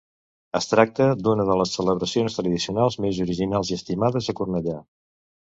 [0.59, 4.79] Es tracta d’una de les celebracions tradicionals més originals i estimades a Cornellà.